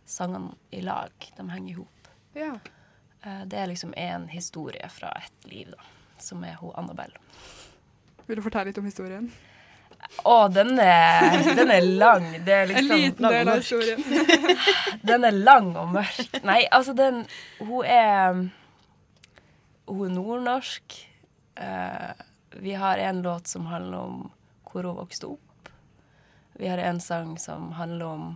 [0.06, 1.10] sangene i lag.
[1.36, 2.08] De henger i hop.
[2.34, 2.58] ja.
[3.26, 5.82] Eh, det er liksom én historie fra ett liv, da.
[6.18, 7.16] Som er hun Annabelle.
[8.26, 9.32] Vil du fortelle litt om historien?
[10.26, 12.28] Å, den er, den er lang.
[12.44, 14.04] Det er liksom en liten del av historien.
[15.06, 16.38] Den er lang og mørk.
[16.46, 17.24] Nei, altså den
[17.60, 18.40] Hun er
[19.86, 20.96] Hun er nordnorsk.
[21.56, 22.12] Uh,
[22.56, 24.16] vi har en låt som handler om
[24.66, 25.70] hvor hun vokste opp.
[26.56, 28.26] Vi har en sang som handler om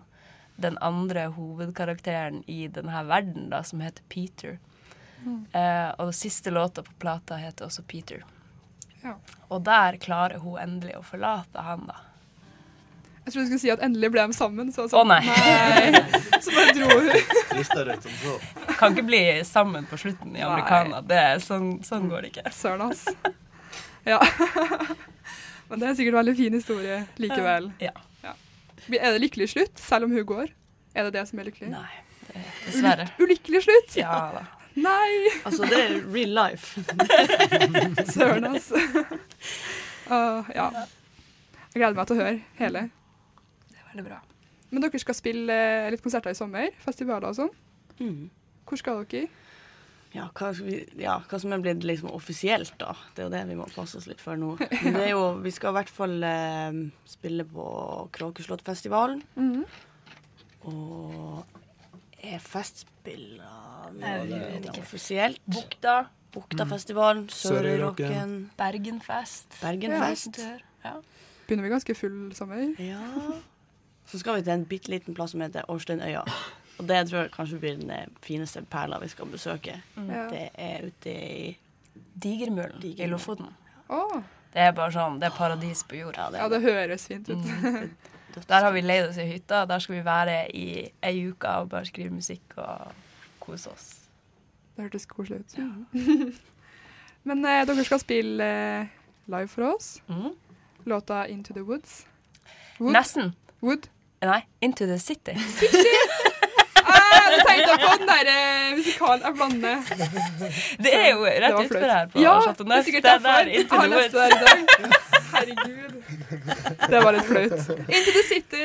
[0.61, 4.59] den andre hovedkarakteren i denne verden, da, som heter Peter.
[5.25, 5.47] Mm.
[5.55, 8.25] Uh, og den siste låta på plata heter også Peter.
[9.03, 9.17] Ja.
[9.49, 11.97] Og der klarer hun endelig å forlate han, da.
[13.25, 14.71] Jeg trodde du skulle si at endelig ble de sammen.
[14.75, 15.21] Så, Å, nei.
[16.43, 17.11] Så bare dro hun.
[17.69, 18.35] Så.
[18.81, 21.03] Kan ikke bli sammen på slutten i americana.
[21.05, 22.53] Det er, sånn, sånn går det ikke.
[22.57, 23.05] Søren, ass.
[24.09, 24.19] Ja.
[25.69, 27.69] Men det er sikkert en veldig fin historie likevel.
[27.85, 27.93] Ja.
[28.89, 30.49] Er det lykkelig slutt, selv om hun går?
[30.97, 31.69] Er det det som er lykkelig?
[31.71, 33.07] Nei, dessverre.
[33.23, 33.95] Ulykkelig slutt?
[34.01, 34.47] Ja da.
[34.81, 35.11] Nei!
[35.45, 36.81] Altså, det er real life.
[38.15, 38.81] Søren, altså.
[40.11, 40.71] Uh, ja.
[41.71, 42.87] Jeg gleder meg til å høre hele.
[43.71, 44.21] Det er veldig bra.
[44.71, 46.71] Men dere skal spille eh, litt konserter i sommer?
[46.83, 47.53] Festivaler og sånn?
[48.01, 48.31] Mm.
[48.67, 49.29] Hvor skal dere?
[50.11, 52.97] Ja hva, skal vi, ja, hva som er blitt liksom offisielt, da.
[53.15, 54.57] Det er jo det vi må passe oss litt for nå.
[54.83, 57.67] Men det er jo, vi skal i hvert fall eh, spille på
[58.17, 59.23] Kråkeslottfestivalen.
[59.39, 59.63] Mm.
[60.71, 61.61] Og
[62.23, 64.81] er Festspillene Jeg vet ikke.
[64.83, 65.41] offisielt?
[65.47, 66.07] Bukta.
[66.33, 67.29] Buktafestivalen, Mm.
[67.35, 69.57] Sørøyrocken, Bergenfest.
[69.61, 70.39] Bergenfest.
[70.85, 70.93] Ja.
[71.49, 72.75] Begynner vi ganske full sommer?
[72.79, 73.01] Ja.
[74.07, 76.23] Så skal vi til en bitte liten plass som heter Årsteinøya.
[76.79, 79.83] Og det tror jeg kanskje blir den eh, fineste perla vi skal besøke.
[79.97, 80.07] Mm.
[80.31, 81.59] Det er ute i
[82.23, 83.51] Digermølen i Lofoten.
[83.91, 86.15] Å, Det er bare sånn, det er paradis på jord.
[86.17, 87.37] ja, det høres fint ut.
[87.37, 87.91] Mm.
[88.49, 89.65] Der har vi leid oss ei hytte.
[89.67, 90.67] Der skal vi være i
[91.03, 92.93] ei uke og bare skrive musikk og
[93.41, 93.89] kose oss.
[94.77, 95.59] Det hørtes koselig ut.
[97.29, 98.87] Men eh, dere skal spille eh,
[99.29, 99.99] live for oss.
[100.09, 100.33] Mm.
[100.87, 102.07] Låta 'Into the Woods'.
[102.81, 102.93] Wood?
[102.93, 103.35] Nesten.
[103.63, 103.89] Wood?
[104.23, 105.31] Nei, Into the City.
[106.91, 109.77] Ah, jeg tenkte på den der eh, musikalen jeg blander.
[110.85, 112.85] Det er jo rett utfor her på ja, Chateau Neuf.
[112.85, 114.15] Det er der Into the Woods.
[115.33, 116.03] Herregud.
[116.91, 117.69] Det var litt flaut.
[117.89, 118.65] Into the City.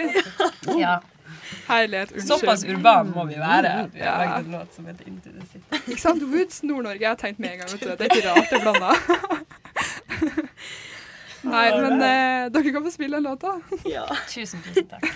[0.79, 0.99] Ja.
[1.67, 2.11] Herlighet.
[2.11, 2.39] Unnskyld.
[2.39, 3.89] Såpass urban må vi være.
[3.93, 4.17] Vi har Ja.
[4.35, 5.91] lagd en låt som heter Into the City.
[5.91, 6.23] Ikke sant?
[6.23, 6.99] Woods, Nord-Norge.
[7.01, 7.69] Jeg har tenkt med en gang.
[7.71, 7.87] Vet du.
[7.89, 8.91] Det er ikke rart det er blanda.
[11.45, 13.47] Nei, men eh, dere kan få spille den låta.
[14.29, 15.05] Tusen, tusen takk.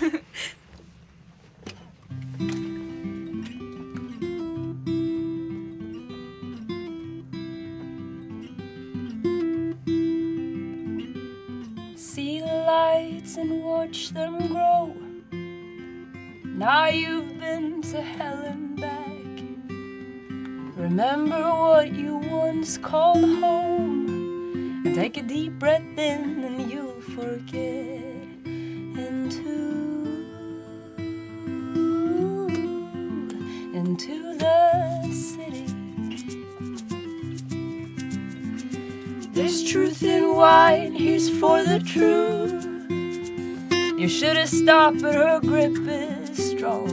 [12.70, 14.94] lights and watch them grow.
[16.64, 19.34] Now you've been to hell and back.
[20.86, 22.12] Remember what you
[22.44, 24.82] once called home.
[24.84, 28.08] And take a deep breath in and you'll forget.
[29.06, 29.56] Into,
[33.80, 34.58] into the
[35.12, 35.59] city.
[39.40, 42.62] There's truth in wine, here's for the truth.
[43.98, 46.90] You should have stopped, but her grip is strong.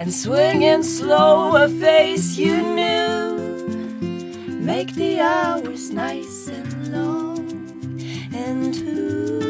[0.00, 3.36] And swinging slow, a face you knew.
[4.46, 7.50] Make the hours nice and long.
[8.32, 9.41] And into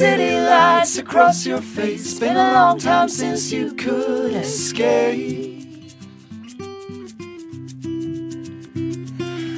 [0.00, 2.18] city lights across your face.
[2.18, 5.62] Been a long time since you could escape.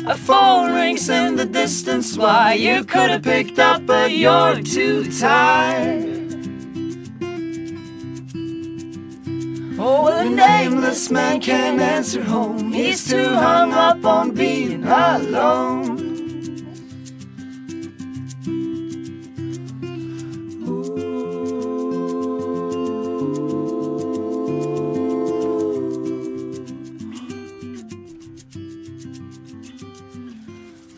[0.04, 2.16] A phone rings in the distance.
[2.16, 6.34] Why you could have picked up, but you're too tired.
[9.78, 12.72] Oh, a nameless man can't answer home.
[12.72, 15.71] He's too hung up on being alone.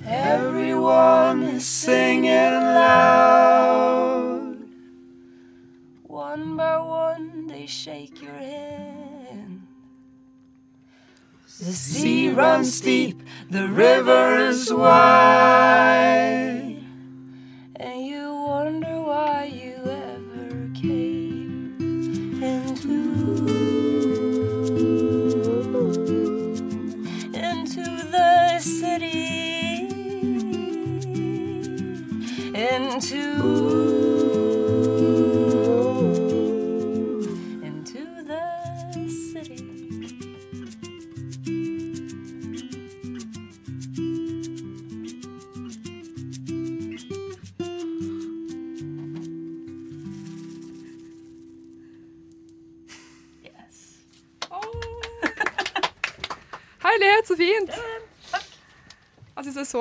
[0.07, 4.59] Everyone is singing loud.
[6.03, 9.63] One by one, they shake your hand.
[11.59, 16.44] The sea runs deep, the river is wide.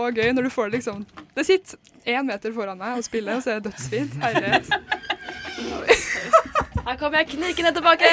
[0.04, 1.00] Så gøy når du får det liksom
[1.36, 1.78] Det sitter
[2.14, 4.14] én meter foran deg og spiller, og så er det dødsfint.
[4.24, 4.68] Herlighet.
[6.84, 8.04] Her kommer jeg knirkende tilbake!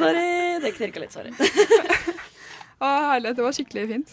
[0.00, 0.30] sorry.
[0.64, 1.30] Det knirka litt, sorry.
[2.82, 3.36] Å, herlighet.
[3.38, 4.10] Det var skikkelig fint.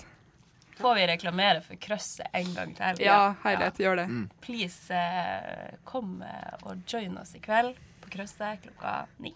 [0.78, 3.02] Får vi reklamere for krøsset en gang til?
[3.08, 3.82] Ja, herlighet.
[3.82, 4.08] Gjør det.
[4.46, 7.74] Please, eh, kom eh, og join oss i kveld
[8.06, 8.92] på krøsset klokka
[9.24, 9.34] ni.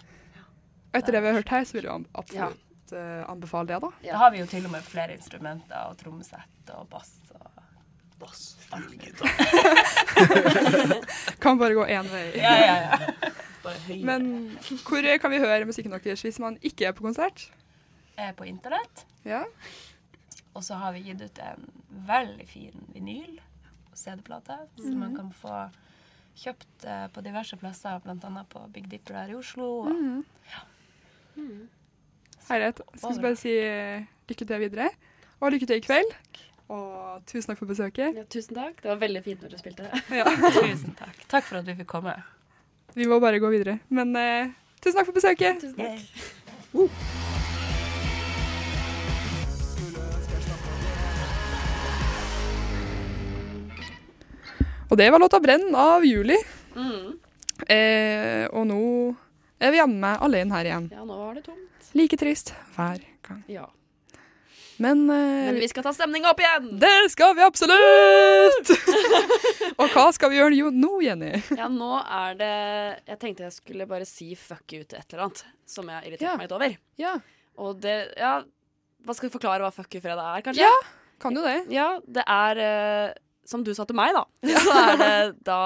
[0.93, 3.89] Etter det vi har hørt her, så vil jeg absolutt eh, anbefale det, da.
[4.05, 7.13] Ja, Da har vi jo til og med flere instrumenter og trommesett og bass.
[7.33, 7.51] Og
[8.17, 8.55] Bass.
[11.39, 12.23] Kan bare gå én vei.
[12.35, 12.97] ja, ja, ja.
[14.03, 17.51] Men hvor kan vi høre musikken deres hvis man ikke er på konsert?
[18.17, 19.05] Er på internett.
[19.25, 19.43] Ja.
[20.55, 21.67] Og så har vi gitt ut en
[22.07, 23.37] veldig fin vinyl
[23.91, 25.67] og CD-plate som man kan få
[26.37, 28.43] kjøpt eh, på diverse plasser, bl.a.
[28.49, 29.69] på Big Dipper her i Oslo.
[29.85, 29.91] Og
[32.47, 32.81] Herlighet.
[32.95, 34.89] skal vi bare si eh, lykke til videre,
[35.39, 36.13] og lykke til i kveld.
[36.67, 38.15] Og tusen takk for besøket.
[38.15, 38.81] Ja, tusen takk.
[38.83, 39.87] Det var veldig fint når du spilte.
[40.11, 40.25] Ja.
[40.59, 41.21] tusen takk.
[41.31, 42.15] Takk for at vi fikk komme.
[42.95, 43.79] Vi må bare gå videre.
[43.87, 44.51] Men uh,
[44.83, 45.63] tusen takk for besøket.
[45.63, 46.03] Tusen takk.
[46.75, 46.83] Yeah.
[46.83, 47.35] Uh.
[54.87, 56.37] Og det var låta 'Brenn' av Juli.
[56.75, 57.19] Mm.
[57.67, 59.15] Eh, og nå
[59.59, 60.91] er vi jammen alene her igjen.
[60.93, 61.66] Ja, nå var det tomt.
[61.95, 63.43] Like trist hver gang.
[63.47, 63.67] Ja.
[64.79, 65.15] Men, eh,
[65.49, 66.67] Men vi skal ta stemninga opp igjen!
[66.79, 68.69] Det skal vi absolutt!
[69.81, 71.31] og hva skal vi gjøre jo nå, Jenny?
[71.57, 72.51] ja, nå er det
[73.07, 76.05] Jeg tenkte jeg skulle bare si fuck you til et eller annet som jeg har
[76.05, 76.35] irritert Ja.
[76.37, 76.77] meg litt over.
[77.01, 77.15] Ja,
[77.57, 78.35] Og det Ja,
[79.07, 80.61] hva skal vi forklare hva fuck you-fredag er, kanskje?
[80.69, 80.77] Ja.
[81.19, 81.57] kan du det?
[81.73, 83.13] ja det er eh,
[83.49, 84.25] Som du sa til meg, da,
[84.61, 85.59] så er det da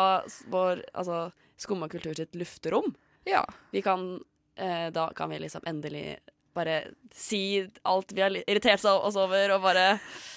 [0.53, 1.25] vår Altså
[1.61, 2.95] Skumma kultur sitt lufterom.
[3.27, 3.43] Ja.
[3.75, 4.15] Vi kan
[4.55, 6.17] Eh, da kan vi liksom endelig
[6.53, 6.83] bare
[7.13, 9.85] si alt vi har irritert oss over, og bare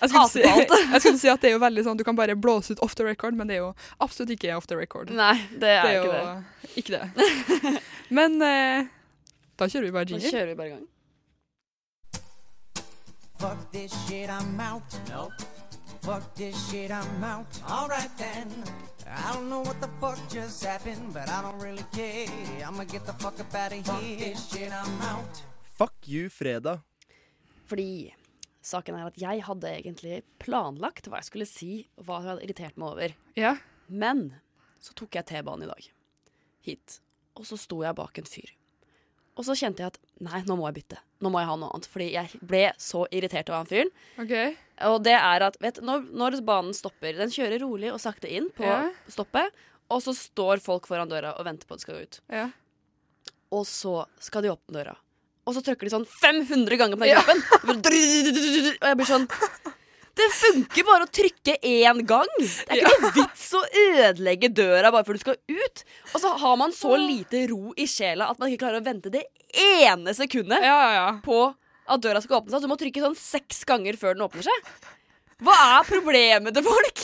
[0.00, 0.70] hate si, alt.
[0.92, 2.94] jeg skulle si at det er jo veldig sånn du kan bare blåse ut off
[2.94, 3.72] the record, men det er jo
[4.04, 5.10] absolutt ikke off the record.
[5.10, 6.40] Nei, det er, det er jo ikke det.
[6.80, 7.76] Ikke det.
[8.20, 8.90] men eh,
[9.58, 10.30] da kjører vi bare jingle.
[10.30, 10.90] Da kjører vi bare i gang.
[13.44, 14.98] Fuck this shit, I'm out.
[15.10, 15.32] Nope.
[16.02, 17.46] Fuck this shit, I'm out.
[17.68, 18.93] All right then.
[19.16, 22.26] I don't know what the fuck just happened, but I don't really care.
[22.66, 23.84] I'ma get the fuck up out of here.
[23.84, 25.42] Fuck this shit, I'm out.
[25.78, 26.82] Fuck you, fredag.
[27.66, 28.14] Fordi
[28.64, 32.44] saken er at jeg hadde egentlig planlagt hva jeg skulle si, og hva jeg hadde
[32.48, 33.14] irritert meg over.
[33.38, 33.54] Ja.
[33.88, 34.34] Men
[34.82, 35.88] så tok jeg T-banen i dag,
[36.66, 36.98] hit,
[37.38, 38.50] og så sto jeg bak en fyr.
[39.34, 41.00] Og så kjente jeg at Nei, nå må jeg bytte.
[41.24, 41.88] Nå må jeg ha noe annet.
[41.90, 43.90] Fordi jeg ble så irritert av han fyren.
[44.22, 44.54] Okay.
[44.88, 48.50] Og det er at vet, når, når, banen stopper Den kjører rolig og sakte inn
[48.54, 48.88] på ja.
[49.10, 49.54] stoppet,
[49.92, 52.20] og så står folk foran døra og venter på at det skal gå ut.
[52.32, 52.46] Ja.
[53.54, 54.96] Og så skal de åpne døra,
[55.44, 57.82] og så trykker de sånn 500 ganger på den knappen.
[57.84, 58.72] Ja.
[58.80, 59.28] Og jeg blir sånn
[60.14, 62.30] det funker bare å trykke én gang.
[62.38, 65.84] Det er ikke noe vits å ødelegge døra bare før du skal ut.
[66.12, 69.10] Og så har man så lite ro i sjela at man ikke klarer å vente
[69.12, 71.08] det ene sekundet ja, ja.
[71.24, 71.48] på
[71.84, 72.60] at døra skal åpne seg.
[72.60, 74.70] Så du må trykke sånn seks ganger før den åpner seg.
[75.44, 77.02] Hva er problemet til folk?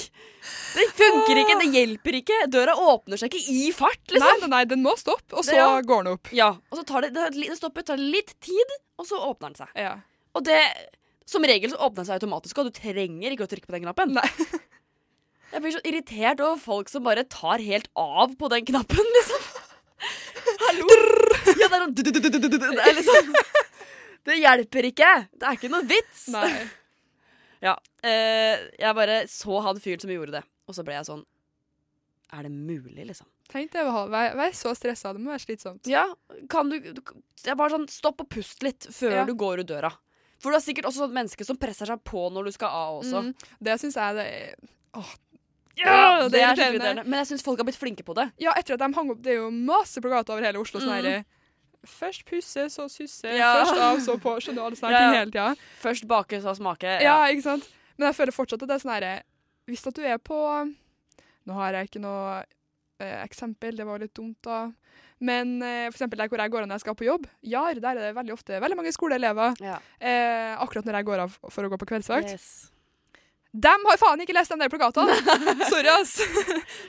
[0.71, 2.39] Det funker ikke, det hjelper ikke.
[2.53, 4.05] Døra åpner seg ikke i fart.
[4.07, 4.47] liksom.
[4.47, 5.73] Nei, nei, den må stoppe, og så det, ja.
[5.91, 6.31] går den opp.
[6.37, 9.75] Ja, og så tar det, det, stopper, tar litt tid, og så åpner den seg.
[9.75, 9.97] Ja.
[10.39, 10.63] Og det
[11.31, 13.85] som regel så åpner den seg automatisk, og du trenger ikke å trykke på den
[13.87, 14.15] knappen.
[14.17, 14.27] Nei.
[15.53, 19.49] Jeg blir så irritert over folk som bare tar helt av på den knappen, liksom.
[20.65, 20.87] Hallo?
[21.59, 21.97] Ja, det er sånn.
[21.97, 23.33] Det er liksom
[24.29, 25.09] Det hjelper ikke.
[25.33, 26.27] Det er ikke noe vits.
[26.35, 26.51] Nei.
[27.65, 27.75] Ja.
[28.05, 31.25] Eh, jeg bare så han fyren som gjorde det, og så ble jeg sånn
[32.37, 33.29] Er det mulig, liksom?
[33.51, 35.11] Tenk det, å være, så stressa.
[35.17, 35.89] Det må være slitsomt.
[35.91, 36.05] Ja,
[36.53, 37.01] kan du, du
[37.51, 39.25] bare sånn Stopp og pust litt før Ja.
[39.27, 39.91] du går ut døra.
[40.41, 43.01] For du har sikkert også sånn menneske som presser seg på når du skal av
[43.03, 43.21] også.
[43.27, 44.55] Mm, det syns jeg det er
[44.97, 45.11] Åh.
[45.81, 47.05] Ja, det det er er skikkelig irriterende.
[47.07, 48.27] Men jeg syns folk har blitt flinke på det.
[48.43, 50.81] Ja, etter at de hang opp Det er jo masse plakater over hele Oslo.
[50.81, 50.97] Sånn Mm.
[51.03, 51.25] herre
[51.87, 53.25] Først pusse, så susse.
[53.25, 53.55] Ja.
[53.65, 54.35] Først av, så på.
[54.43, 55.21] Skjønner du alle sånne Ja, ting ja.
[55.21, 55.57] hele tida?
[55.81, 57.01] Først bake, så smake.
[57.01, 57.69] Ja, ikke sant?
[57.97, 59.23] Men jeg føler fortsatt at det er sånn herre
[59.67, 60.37] Hvis at du er på
[61.47, 62.45] Nå har jeg ikke noe
[63.01, 64.73] eh, eksempel, det var litt dumt, da.
[65.21, 67.77] Men eh, for eksempel der hvor jeg går av når jeg skal på jobb, Jar,
[67.77, 69.57] der er det veldig ofte veldig mange skoleelever.
[69.61, 69.79] Ja.
[70.01, 72.33] Eh, akkurat når jeg går av for å gå på kveldsvakt.
[72.33, 72.71] Yes.
[73.51, 75.15] De har faen ikke lest de der plakatene!
[75.73, 76.13] Sorry, ass.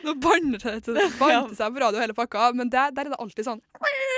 [0.05, 3.17] Nå banner det til banter seg på radio hele pakka, men der, der er det
[3.23, 3.63] alltid sånn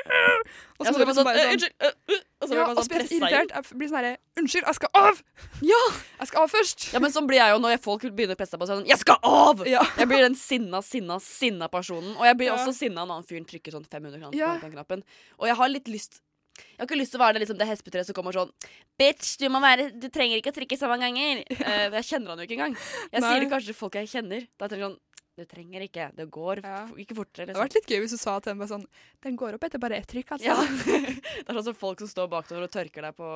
[0.79, 1.75] Og så blir man liksom sånn, «Øh, Unnskyld!
[1.79, 3.53] øh, øh», Og så blir man sånn pressa irritert.
[3.53, 5.21] Jeg blir sånn herre Unnskyld, jeg skal av!
[5.73, 5.79] Ja.
[6.19, 6.87] Jeg skal av først!
[6.93, 8.67] ja, men sånn blir jeg jo når folk begynner å presse på.
[8.67, 9.63] Sånn, jeg skal av!
[9.69, 9.85] Ja.
[10.01, 12.11] Jeg blir den sinna, sinna, sinna personen.
[12.17, 12.57] Og jeg blir Ja.
[12.57, 14.53] også sinna når han fyren trykker sånn 500 kroner Ja.
[14.57, 15.03] på den knappen.
[15.39, 16.19] Og jeg har litt lyst
[16.53, 18.51] Jeg har ikke lyst til å være det, liksom, det hespetreet som kommer sånn
[18.99, 21.41] Bitch, du være Du trenger ikke å trykke så mange ganger.
[21.49, 22.75] Uh, jeg kjenner han jo ikke engang.
[23.09, 23.29] Jeg Nei.
[23.29, 24.47] sier det kanskje til folk jeg kjenner.
[24.59, 24.99] Da tenker jeg sånn
[25.35, 26.11] Du trenger ikke.
[26.15, 26.85] Det går Ja.
[26.93, 27.47] ikke fortere.
[27.47, 27.63] Det hadde Liksom.
[27.65, 28.85] vært litt gøy hvis du sa til dem bare sånn
[29.23, 30.45] Den går opp etter bare ett trykk, altså.
[30.45, 30.55] Ja.
[31.41, 33.29] det er sånn som folk som står bakover og tørker deg på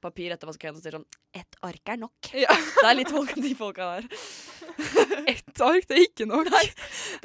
[0.00, 2.30] papir etter vaskehendene og sier sånn Ett ark er nok.
[2.38, 2.54] Ja.
[2.54, 4.06] Det er litt folk, de folka der.
[5.34, 6.46] Ett ark, det er ikke nok.
[6.50, 6.60] Det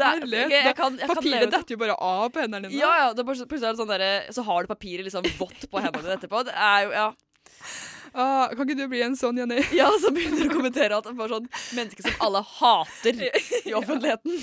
[0.01, 2.79] er, Herlighet, Okay, jeg kan, jeg Papiret detter jo bare av på hendene dine.
[2.81, 3.13] Ja, ja.
[3.13, 5.81] Det bare, så- plutselig er det sånn derre- så har du papiret liksom vått på
[5.85, 6.43] hendene dine etterpå.
[6.49, 7.07] Det er jo, ja.
[8.15, 9.57] Ah, kan ikke du bli en sånn, Jenny?
[9.75, 13.19] ja, så begynner du å kommentere at det er sånn menneske som alle hater
[13.67, 14.37] i offentligheten.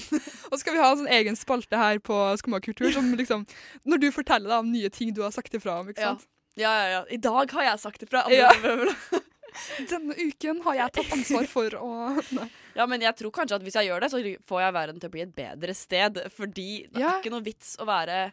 [0.51, 3.47] Og så skal vi ha en sånn egen spalte her på Skumma kultur, som liksom
[3.89, 6.13] Når du forteller da om nye ting du har sagt ifra om, ikke Ja.
[6.15, 6.29] sant?
[6.61, 7.03] Ja, ja, ja.
[7.09, 8.27] I dag har jeg sagt ifra.
[8.29, 8.51] Ja.
[8.61, 9.21] Ja.
[9.89, 11.89] Denne uken har jeg tatt ansvar for å
[12.37, 12.47] Nei.
[12.77, 15.09] ja, men jeg tror kanskje at hvis jeg gjør det, så får jeg verden til
[15.11, 16.21] å bli et bedre sted.
[16.37, 17.15] Fordi det Ja.
[17.17, 18.33] er ikke noe vits å være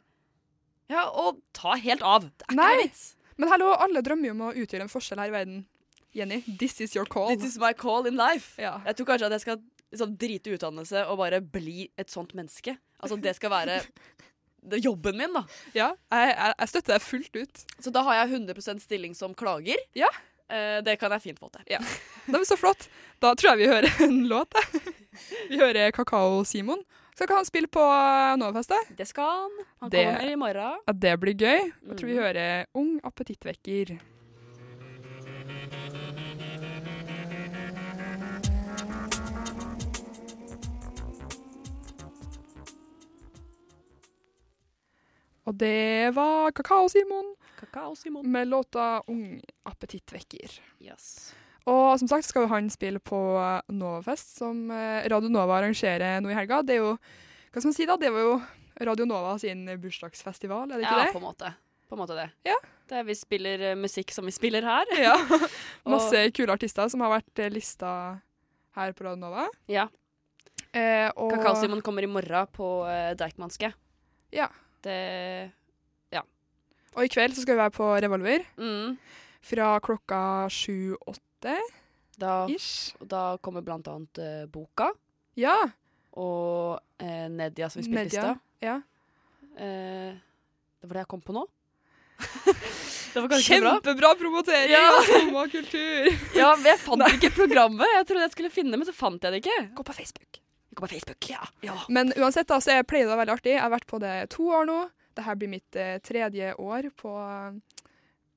[0.89, 2.23] Ja, å ta helt av.
[2.27, 2.75] Det er ikke Nei.
[2.75, 3.03] noe vits.
[3.39, 5.59] Men hallo, alle drømmer jo om å utgjøre en forskjell her i verden.
[6.15, 7.29] Jenny, this is your call.
[7.37, 8.57] This is my call in life.
[8.61, 8.79] Ja.
[8.87, 9.59] Jeg tror kanskje at jeg skal
[9.93, 12.75] liksom, drite utdannelse og bare bli et sånt menneske.
[12.99, 13.77] Altså Det skal være
[14.73, 15.45] det jobben min, da.
[15.71, 17.63] Ja, jeg, jeg, jeg støtter deg fullt ut.
[17.79, 19.79] Så da har jeg 100% stilling som klager.
[19.95, 20.09] Ja.
[20.49, 21.63] Eh, det kan jeg fint få til.
[21.69, 21.79] Ja.
[22.25, 22.89] Det er så flott.
[23.23, 24.57] Da tror jeg vi hører en låt.
[24.57, 24.95] jeg.
[25.51, 26.81] Vi hører Kakao-Simon.
[27.19, 27.81] Skal ikke han spille på
[28.39, 28.69] Novafest?
[28.71, 28.77] da?
[28.95, 29.57] Det skal han.
[29.81, 30.77] Han Det- kommer i morgen.
[30.87, 31.59] Ja, det blir gøy.
[31.87, 32.23] Jeg tror vi Mm.
[32.23, 33.99] hører Ung appetittvekker.
[45.47, 48.27] Og det var Kakao-Simon Kakao-Simon.
[48.27, 50.59] med låta Ung appetittvekker.
[50.81, 51.33] Yes.
[51.67, 53.19] Og som sagt skal jo han spille på
[53.75, 56.61] Novafest, som eh, Radio Nova arrangerer nå i helga.
[56.63, 56.93] Det er jo
[57.51, 57.97] Hva skal man si, da?
[57.97, 58.33] Det var jo
[58.85, 61.13] Radio Nova sin bursdagsfestival, er det ikke Ja, det?
[61.13, 61.53] på en måte.
[61.89, 62.27] På en måte det.
[62.45, 62.55] Ja.
[62.87, 64.85] det er, vi spiller eh, musikk som vi spiller her.
[65.09, 65.15] Ja.
[65.83, 67.91] Og- Masse kule artister som har vært eh, lista
[68.77, 69.47] her på Radio Nova.
[69.67, 69.87] Ja.
[70.71, 73.71] Eh, og Kakao-Simon kommer i morgen på uh, Deichmanske.
[74.31, 74.47] Ja.
[74.85, 75.51] Det
[76.13, 76.21] Ja.
[76.95, 78.93] Og i kveld så skal vi være på Revolver mm,
[79.49, 80.21] fra klokka
[80.53, 81.25] sju-åtte.
[82.19, 82.95] Da, Ish.
[82.99, 84.89] da kommer blant annet eh, Boka
[85.39, 85.55] Ja.
[86.19, 88.21] og eh, Nedia, som vi spilte i Media.
[88.21, 88.37] stad.
[88.65, 88.75] Ja.
[89.59, 90.17] Eh,
[90.79, 91.45] det var det jeg kom på nå.
[93.13, 93.71] det var kanskje bra.
[93.77, 94.83] Kjempebra promotering Ja.
[94.97, 96.09] av skumma kultur!
[96.35, 97.87] Ja, men jeg fant ikke programmet.
[97.95, 99.57] Jeg trodde jeg skulle finne men så fant jeg det ikke.
[99.79, 100.41] Gå på Facebook.
[100.75, 101.29] Gå på Facebook.
[101.31, 101.47] Ja.
[101.65, 101.75] ja.
[101.89, 103.55] Men uansett, da, så jeg pleier det å være veldig artig.
[103.55, 104.79] Jeg har vært på det to år nå.
[105.17, 107.87] Dette blir mitt eh, tredje år på eh,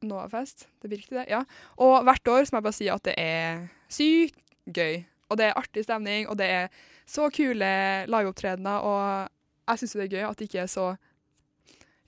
[0.08, 0.66] Novafest.
[0.82, 1.26] Det riktig, det?
[1.30, 1.42] Ja.
[1.78, 4.38] Og hvert år så må jeg bare si at det er sykt
[4.72, 5.04] gøy.
[5.30, 6.68] Og det er artig stemning, og det er
[7.08, 7.70] så kule
[8.06, 9.28] liveopptredener, og
[9.68, 10.96] jeg syns det er gøy at det ikke er så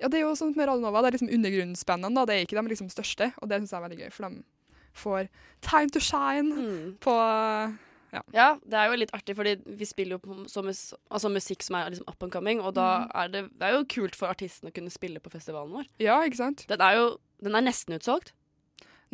[0.00, 2.24] Ja, det er jo sånn med Radio Nova, det er liksom undergrunnsbandene, da.
[2.26, 4.42] Det er ikke de liksom største, og det syns jeg er veldig gøy, for de
[4.94, 5.28] får
[5.62, 6.96] time to shine Mm.
[7.00, 7.14] på
[8.32, 11.62] Ja, det er jo litt artig, fordi vi spiller jo på så mus altså musikk
[11.66, 13.10] som er liksom up and coming, og da Mm.
[13.14, 15.86] er det, det er jo kult for artisten å kunne spille på festivalen vår.
[15.98, 16.64] Ja, ikke sant?
[16.68, 18.32] Den er jo den er nesten utsolgt.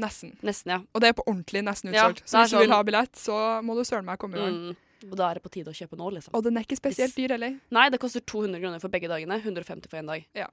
[0.00, 0.36] Nesten.
[0.46, 0.78] Nesten, ja.
[0.94, 2.22] Og det er på ordentlig nesten Ja, utsolgt.
[2.24, 4.40] Ja, så hvis du vil sånn- ha billett, så må du søren meg komme i
[4.40, 4.56] gang.
[4.70, 5.10] Mm.
[5.10, 6.34] Og da er det på tide å kjøpe nå, liksom.
[6.36, 7.58] Og den er ikke spesielt dyr heller.
[7.70, 9.40] Nei, det koster 200 kroner for begge dagene.
[9.42, 10.24] 150 for én dag.
[10.34, 10.46] Ja.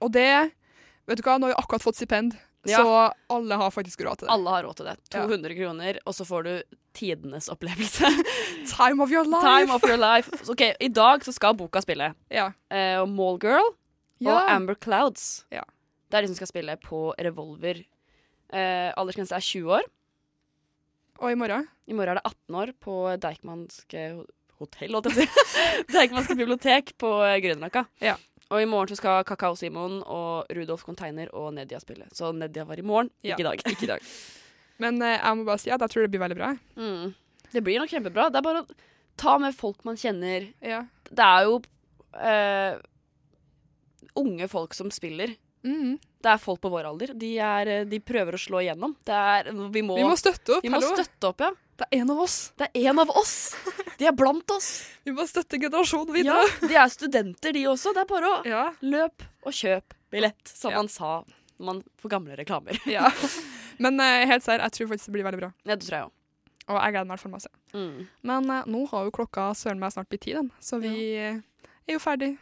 [0.00, 0.52] Og det
[1.06, 2.32] Vet du hva, nå har vi akkurat fått stipend,
[2.64, 2.78] Ja.
[2.80, 4.32] så alle har faktisk råd til det.
[4.32, 4.96] Alle har råd til det.
[5.12, 5.26] Ja.
[5.26, 6.62] 200 kroner, og så får du
[6.94, 8.08] tidenes opplevelse.
[8.78, 9.42] Time of your life!
[9.44, 10.30] Time of your life.
[10.42, 12.14] Så, OK, i dag så skal boka spille.
[12.30, 12.52] Ja.
[12.70, 13.60] Eh, og Mallgirl
[14.18, 14.30] Ja.
[14.32, 15.44] og Amber Clouds.
[15.52, 15.60] Ja.
[16.14, 17.80] Det er de som skal spille på Revolver.
[18.54, 19.88] Eh, aldersgrense er 20 år.
[21.18, 21.66] Og i morgen?
[21.90, 24.04] I morgen er det 18 år på Deichmanske
[24.62, 25.58] hotell, holdt jeg på å si.
[25.96, 27.82] Deichmanske bibliotek på eh, Grünerløkka.
[27.98, 28.14] Ja.
[28.46, 32.06] Og i morgen så skal Kakao-Simon og Rudolf Container og Nedia spille.
[32.14, 33.66] Så Nedia var i morgen, ikke i dag.
[33.74, 34.08] Ikke i dag.
[34.86, 36.54] Men eh, jeg må bare si at jeg tror det blir veldig bra.
[36.78, 37.14] Mm.
[37.50, 38.30] Det blir nok kjempebra.
[38.30, 38.82] Det er bare å
[39.18, 40.52] ta med folk man kjenner.
[40.62, 40.84] Ja.
[41.10, 41.58] Det er jo
[42.22, 42.78] eh,
[44.22, 45.34] unge folk som spiller.
[45.64, 45.94] Mhm.
[46.24, 47.10] Det er folk på vår alder.
[47.20, 48.94] De, er, eh, de prøver å slå igjennom.
[49.04, 51.50] Det er, vi, må, Vi må støtte opp, vi må støtte opp, ja.
[51.76, 52.36] Det er en av oss.
[52.56, 53.32] Det er en av oss.
[53.98, 54.68] De er blant oss.
[55.04, 56.68] Vi må støtte generasjonen Ja, videre.
[56.70, 57.92] de er studenter, de også.
[57.96, 58.62] Det er bare å Ja.
[58.80, 60.78] løp og kjøp billett, som Ja.
[60.78, 61.24] man sa
[61.58, 62.78] når man får gamle reklamer.
[62.86, 63.10] ja.
[63.82, 65.50] Men uh, helt seriøst, jeg tror faktisk det blir veldig bra.
[65.66, 66.14] Ja, det tror jeg også.
[66.70, 67.50] Og jeg gleder meg i hvert fall masse.
[67.74, 68.06] Mm.
[68.22, 70.52] Men uh, nå har jo klokka søren meg snart blitt ti, den.
[70.62, 71.42] Så vi eh,
[71.88, 72.36] er jo ferdig.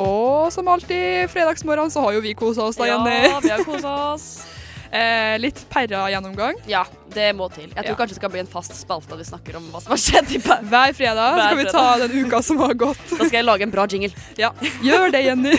[0.00, 3.18] Og som alltid fredagsmorgen så har jo vi kosa oss da, Jenny.
[3.28, 4.30] Ja, vi har kosa oss.
[4.90, 6.56] Eh, litt perra gjennomgang.
[6.66, 6.80] Ja,
[7.14, 7.68] det må til.
[7.68, 7.94] Jeg tror Ja.
[7.94, 10.40] kanskje det skal bli en fast spalte vi snakker om hva som har skjedd i
[10.42, 10.64] Perm.
[10.72, 12.98] Hver fredag Hver skal vi ta den uka som har gått.
[13.12, 14.10] Da skal jeg lage en bra jingle.
[14.42, 14.50] Ja,
[14.82, 15.54] Gjør det, Jenny.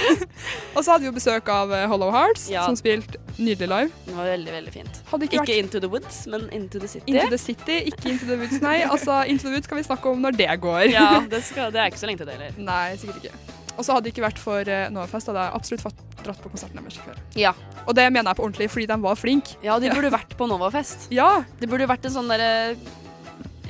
[0.76, 2.66] Og så hadde vi jo besøk av eh, Hollow Hearts, Ja.
[2.68, 3.96] som spilte nydelig live.
[4.10, 5.00] Det var veldig, veldig fint.
[5.22, 7.08] Ikke, Ikke Into the Woods, men Into the City.
[7.16, 8.82] Into the City, ikke Into the Woods, nei.
[8.84, 10.90] Altså, Into the Woods skal vi snakke om når det går.
[10.92, 12.60] Ja, det, skal, det er ikke så lenge til det heller.
[12.68, 13.61] Nei, sikkert ikke.
[13.78, 16.52] Og så hadde det ikke vært for uh, Novafest, hadde jeg absolutt fått dratt på
[16.54, 17.22] konserten deres i kveld.
[17.40, 17.54] Ja.
[17.88, 19.56] Og det mener jeg på ordentlig, fordi de var flinke.
[19.66, 21.08] ja, de burde vært på Novafest.
[21.16, 21.30] Ja.
[21.62, 22.76] Det burde vært en sånn derre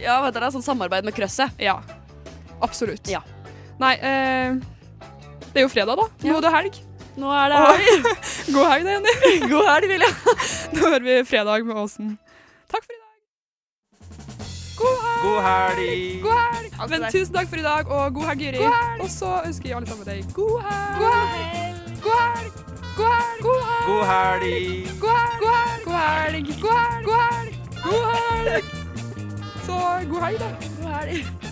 [0.02, 1.54] Ja, vet dere, sånn samarbeid med Krøsset.
[1.62, 1.78] Ja.
[2.62, 3.08] Absolutt.
[3.10, 3.22] Ja.
[3.82, 4.58] Nei, eh,
[5.54, 6.08] det er jo fredag, da.
[6.26, 6.38] Nå Ja.
[6.38, 6.82] er det helg.
[7.22, 8.10] Nå er det helg.
[8.56, 9.48] god helg, da, Jenny.
[9.54, 10.12] God helg, Vilja.
[10.76, 12.18] Nå hører vi fredag med Åsen.
[12.72, 13.01] Takk for i dag.
[14.82, 15.22] God helg.
[15.26, 16.22] God helg!
[16.24, 16.90] God helg.
[16.90, 18.58] Men tusen takk for i dag, og god helg, Juri.
[19.04, 20.26] Og så ønsker vi alle sammen deg.
[20.34, 20.96] God helg.
[21.02, 21.76] God helg.
[22.06, 22.52] God helg.
[22.98, 23.88] God helg.
[23.88, 24.92] God helg!
[25.02, 25.84] God helg.
[25.86, 26.46] God helg.
[26.62, 27.06] God helg.
[27.06, 27.54] God helg.
[27.84, 28.04] God
[28.50, 28.66] helg.
[29.66, 29.78] Så
[30.10, 30.50] god helg, da.
[30.82, 31.51] God helg.